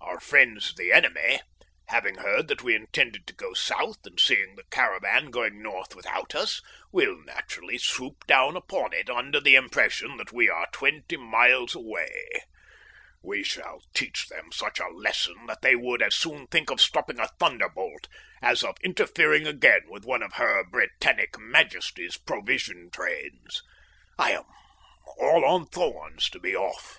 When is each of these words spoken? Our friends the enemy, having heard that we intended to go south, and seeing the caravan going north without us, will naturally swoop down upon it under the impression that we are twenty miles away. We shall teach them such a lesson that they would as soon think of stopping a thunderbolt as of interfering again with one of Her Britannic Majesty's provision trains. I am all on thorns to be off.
Our 0.00 0.18
friends 0.18 0.72
the 0.76 0.92
enemy, 0.92 1.42
having 1.88 2.14
heard 2.14 2.48
that 2.48 2.62
we 2.62 2.74
intended 2.74 3.26
to 3.26 3.34
go 3.34 3.52
south, 3.52 3.98
and 4.06 4.18
seeing 4.18 4.54
the 4.56 4.64
caravan 4.70 5.26
going 5.26 5.62
north 5.62 5.94
without 5.94 6.34
us, 6.34 6.62
will 6.90 7.18
naturally 7.26 7.76
swoop 7.76 8.26
down 8.26 8.56
upon 8.56 8.94
it 8.94 9.10
under 9.10 9.40
the 9.40 9.56
impression 9.56 10.16
that 10.16 10.32
we 10.32 10.48
are 10.48 10.66
twenty 10.72 11.18
miles 11.18 11.74
away. 11.74 12.30
We 13.20 13.42
shall 13.44 13.82
teach 13.92 14.28
them 14.28 14.52
such 14.52 14.80
a 14.80 14.88
lesson 14.88 15.44
that 15.48 15.60
they 15.60 15.76
would 15.76 16.00
as 16.00 16.14
soon 16.14 16.46
think 16.46 16.70
of 16.70 16.80
stopping 16.80 17.18
a 17.20 17.28
thunderbolt 17.38 18.08
as 18.40 18.64
of 18.64 18.78
interfering 18.82 19.46
again 19.46 19.82
with 19.90 20.06
one 20.06 20.22
of 20.22 20.32
Her 20.36 20.64
Britannic 20.64 21.38
Majesty's 21.38 22.16
provision 22.16 22.88
trains. 22.90 23.62
I 24.18 24.30
am 24.30 24.44
all 25.18 25.44
on 25.44 25.66
thorns 25.66 26.30
to 26.30 26.38
be 26.40 26.56
off. 26.56 26.96